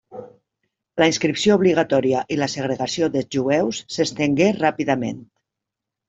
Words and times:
La 1.01 1.07
inscripció 1.09 1.57
obligatòria 1.59 2.23
i 2.35 2.37
la 2.39 2.47
segregació 2.53 3.09
dels 3.15 3.29
jueus 3.35 3.83
s'estengué 3.97 4.49
ràpidament. 4.57 5.21